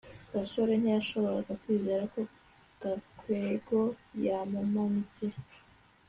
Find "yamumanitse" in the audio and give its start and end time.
4.25-5.25